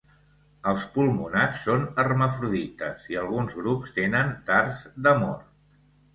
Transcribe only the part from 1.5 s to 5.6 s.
són hermafrodites, i alguns grups tenen dards d'amor.